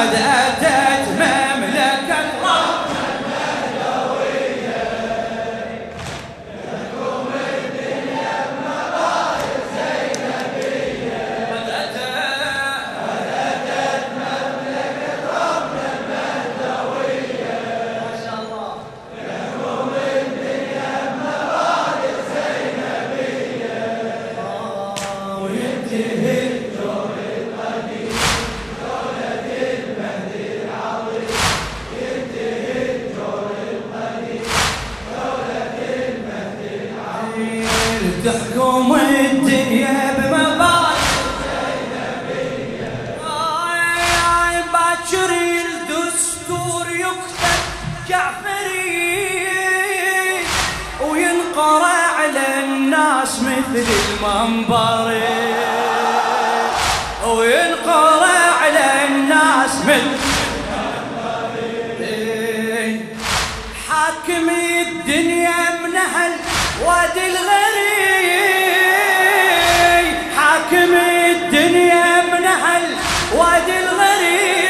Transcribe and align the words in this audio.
قد 0.00 0.14
أتت 0.14 0.69
وينقرا 51.60 52.00
على 52.18 52.46
الناس 52.64 53.40
مثل 53.40 53.86
المنبر. 54.08 55.08
وينقرا 57.26 58.38
على 58.62 58.86
الناس 59.08 59.74
مثل 59.84 60.16
حاكم 63.88 64.46
الدنيا 64.50 65.60
من 65.84 65.96
أهل 65.96 66.32
وادي 66.84 67.26
الغريب. 67.26 68.60
حاكم 70.36 70.92
الدنيا 71.30 72.22
من 72.22 72.44
أهل 72.46 72.84
وادي 73.34 73.78
الغريب. 73.78 74.60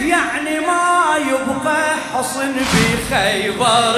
يعني 0.00 0.60
ما 0.60 1.16
يبقى 1.18 1.82
حصن 2.14 2.52
بخيبر. 2.72 3.96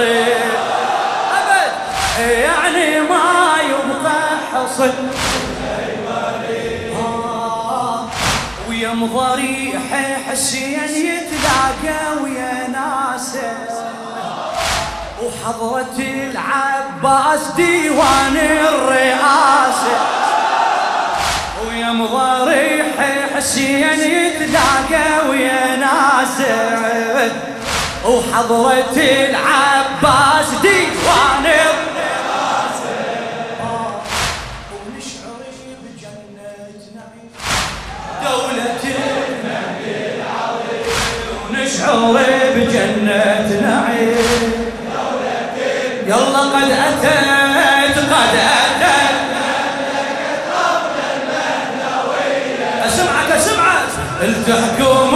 حصن 4.74 4.92
آه، 6.98 8.06
ويا 8.68 8.92
مضاريح 8.92 9.82
حسين 10.30 10.80
يتلاقى 10.84 12.22
ويا 12.22 12.68
ناسه 12.68 13.52
وحضرة 15.22 15.98
العباس 15.98 17.40
ديوان 17.56 18.36
الرئاسة. 18.36 19.96
ويا 21.66 21.92
مضاريح 21.92 22.86
حسين 23.36 24.00
يتلاقى 24.00 25.28
ويا 25.30 25.76
ناسه 25.76 27.32
وحضرة 28.04 28.96
العباس 28.96 30.48
ديوان 30.62 31.46
الرئاسة. 31.46 31.73
قد 46.54 46.70
أتت 46.70 47.98
قد 47.98 48.34
أتت 48.34 48.84
أسمعك 52.86 53.30
أسمعك. 53.36 53.84
التحكم 54.22 55.13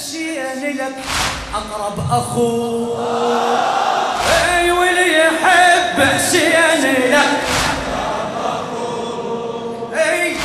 حسين 0.00 0.76
لك 0.76 0.96
أقرب 1.54 1.98
أخوه 2.10 2.98
أي 4.48 4.72
واللي 4.72 5.18
يحب 5.18 5.96
حسين 6.14 6.84
لك 7.10 7.40
أي 9.94 10.36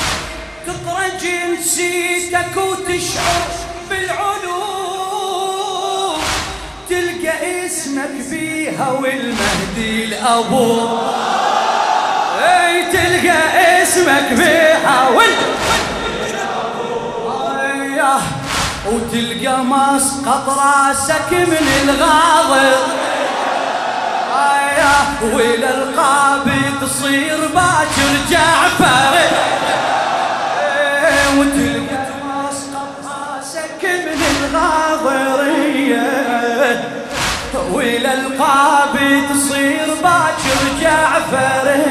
تقرا 0.67 1.07
جنسيتك 1.21 2.57
وتشعر 2.57 3.43
بالعلوم. 3.89 5.35
تلقى 6.89 7.65
اسمك 7.65 8.13
فيها 8.29 8.91
والمهدي 8.91 10.03
الأبو. 10.05 10.89
أي 12.41 12.91
تلقى 12.91 13.41
اسمك 13.83 14.27
فيها 14.35 15.09
والمهدي 15.09 15.64
وتلقى 18.95 19.57
مسقط 19.63 20.49
راسك 20.49 21.31
من 21.31 21.67
الغاضب. 21.83 22.83
آية 24.35 24.95
وإلى 25.35 25.69
القابض 25.69 26.63
تصير 26.81 27.37
باكر 27.55 28.11
جعفر. 28.29 29.13
إيه، 30.61 31.39
وتلقى 31.39 32.05
مسقط 32.25 32.93
راسك 33.05 33.83
من 33.83 34.21
الغاضرية. 34.35 36.07
وإلى 37.71 38.13
القابض 38.13 39.23
تصير 39.29 39.87
باكر 40.03 40.61
جعفرية 40.81 41.84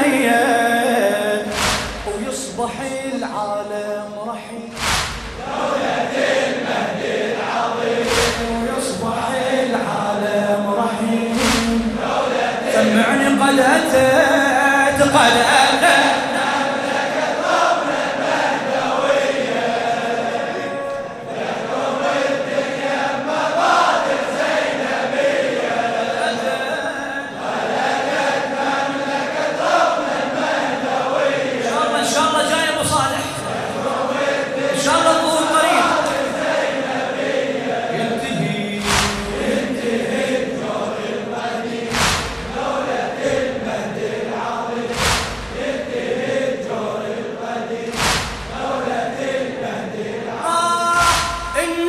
أتت 13.93 15.01
قد 15.01 15.64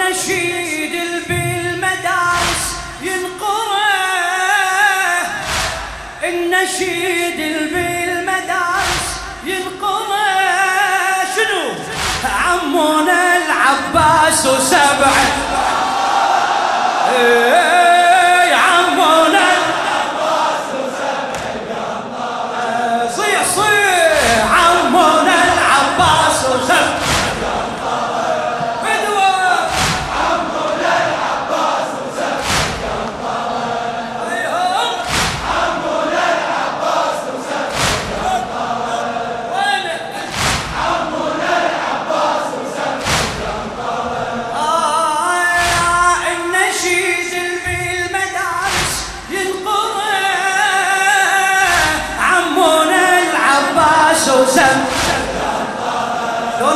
النشيد 0.07 0.93
بالمدارس 1.29 2.65
ينقره. 3.03 3.87
النشيد 6.25 7.37
بالمدارس 7.73 9.07
ينقره. 9.45 10.27
شنو؟ 11.37 11.65
عمونا 12.25 13.37
العباس 13.37 14.47
وسبعه 14.47 15.27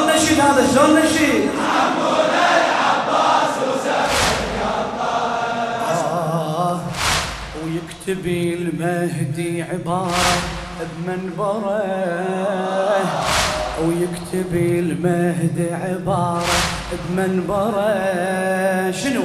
شلون 0.00 0.12
نشيد 0.16 0.40
هذا؟ 0.40 0.66
شلون 0.74 1.00
نشيد 1.00 1.50
آه، 6.12 6.80
ويكتب 7.64 8.26
المهدي 8.26 9.62
عبارة 9.62 10.38
بمنبره. 10.80 11.82
ويكتب 13.84 14.54
المهدي 14.54 15.74
عبارة 15.74 16.44
بمنبره. 16.92 17.90
شنو؟ 18.90 19.22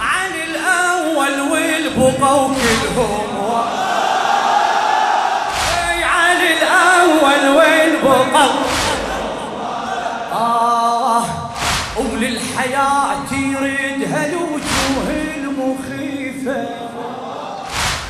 عن 0.00 0.30
الأول 0.48 1.40
والبقى 1.50 2.44
وكلهم. 2.44 3.28
إي 5.90 6.04
عن 6.04 6.36
الأول 6.36 7.56
والبقى. 7.56 8.48
وللحياة 12.68 13.32
يريدها 13.32 14.26
الوجوه 14.26 15.08
المخيفة 15.36 16.68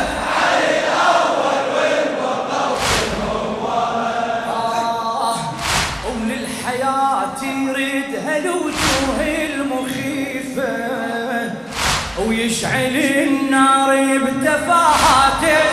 يريدها 7.42 8.38
الوجوه 8.38 9.20
المخيفة 9.20 10.78
ويشعل 12.26 12.96
النار 12.96 14.18
بتفاهات 14.18 15.67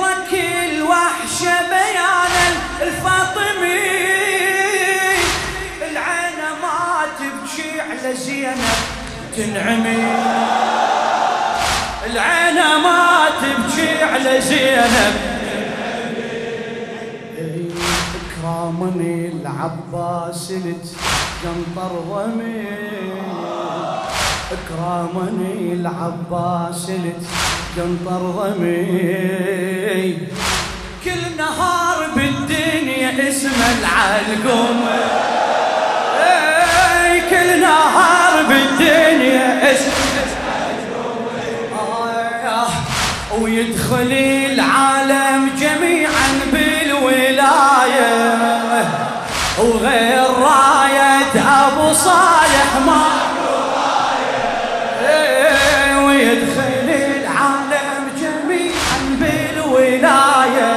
يقرأ 0.00 0.14
كل 0.30 0.82
وحشة 0.82 1.68
بيان 1.68 2.34
الفاطمي. 2.82 3.80
العين 5.90 6.40
ما 6.62 7.06
تبكي 7.18 7.80
على 7.80 8.14
زينب 8.14 8.78
تنعمي. 9.36 10.04
العين 12.06 12.54
ما 12.82 13.28
تبكي 13.42 14.02
على 14.04 14.40
زينب 14.40 15.14
اكراما 17.38 18.92
العباس 18.96 20.50
لت 20.50 20.86
جنطر 21.44 21.92
ضمي 22.10 22.66
اكراما 24.52 25.30
العباس 25.72 26.90
جنطر 27.76 28.18
ضمي 28.18 30.18
كل 31.04 31.36
نهار 31.38 32.06
بالدنيا 32.16 33.28
اسمه 33.28 33.66
العلقوم 33.80 34.84
كل 37.30 37.60
نهار 37.60 38.42
بالدنيا 38.48 39.72
اسمه 39.72 40.10
آه، 42.44 42.68
ويدخل 43.40 44.12
العالم 44.52 45.50
جميعا 45.60 46.28
بالولاية. 46.52 48.20
وغير 49.58 50.24
راية 50.40 51.66
أبو 51.66 51.92
صالح 51.92 52.70
ما 52.86 53.19
يدخل 56.20 56.88
العالم 56.88 58.02
جميعا 58.20 58.98
بالولاية. 59.20 60.72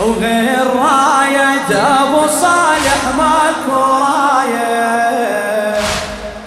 وغير 0.00 0.66
راية 0.76 1.70
أبو 1.70 2.26
صالح 2.26 3.00
ماكو 3.18 3.80
راية. 3.80 5.80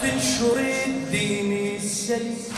تنشر 0.02 0.58
الدين 0.86 1.50
السليم 1.84 2.54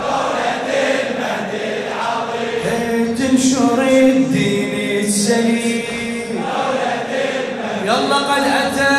دولة 0.00 0.68
المهدي 1.00 1.66
العظيم. 1.86 3.14
تنشر 3.18 3.78
الدين 3.82 4.74
السليم 5.04 6.30
دولة 6.30 7.04
المهدي 7.04 7.86
يلا 7.86 8.16
قد 8.16 8.42
أتى 8.42 8.94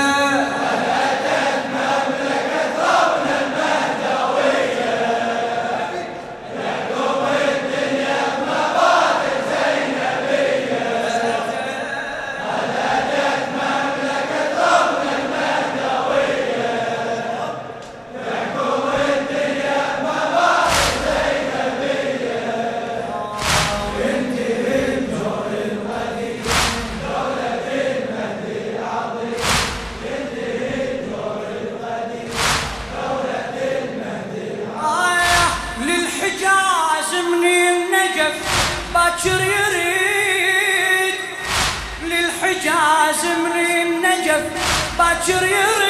باكر 45.27 45.46
يريد. 45.46 45.86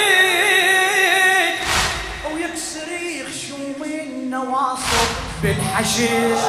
ويكسر 2.33 2.91
يخشوم 2.91 3.83
النواصب 3.83 5.09
بالحشيش. 5.43 6.39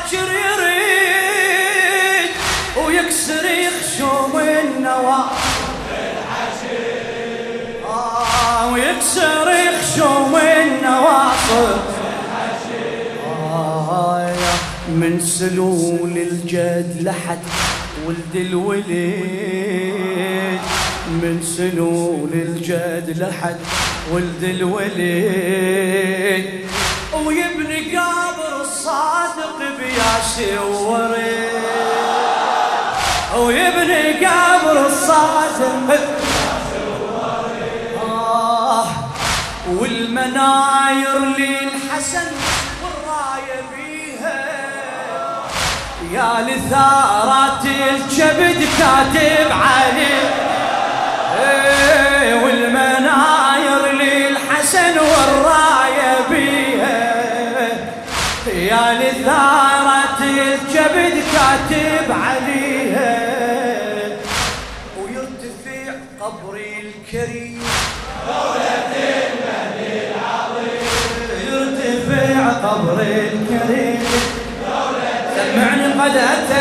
باكر 0.00 0.28
يريد 0.32 2.30
ويكسر 2.86 3.44
يخشوم 3.44 4.32
النوى. 4.38 5.24
آه 7.84 8.72
ويكسر 8.72 9.50
يخشوم 9.50 10.36
النواصب 10.36 11.80
آه 13.26 14.34
من 14.88 15.20
سلول 15.20 16.18
الجد 16.18 17.02
لحد 17.02 17.38
ولد 18.06 18.34
الوليد. 18.34 20.00
من 21.10 21.42
سلول 21.56 22.30
الجد 22.32 23.18
لحد 23.18 23.56
ولد 24.12 24.42
الوليد. 24.42 25.90
ويبني 27.26 27.96
قابر 27.96 28.19
الصادق 29.40 29.76
بياسي 29.78 30.58
وريد 30.58 31.50
ويبني 33.36 34.26
قابر 34.26 34.86
الصادق. 34.86 36.00
آه 38.02 38.86
والمناير 39.68 41.18
للحسن 41.38 42.30
والراية 42.82 43.60
بيها. 43.76 44.38
يا 46.12 46.32
لثارات 46.48 47.64
الكبد 47.64 48.60
كاتب 48.78 49.52
عليه. 49.52 50.09
كاتب 61.68 62.12
عليها. 62.12 63.16
ويرتفع 64.98 65.92
قبري 66.20 66.72
الكريم. 66.80 67.62
دولة 68.26 68.92
المهدي 68.96 69.92
العظيم 70.10 70.82
يرتفع 71.48 72.48
قبري 72.68 73.14
الكريم. 73.32 74.02
سمعني 75.36 75.86
قد 75.92 76.16
أتى 76.16 76.59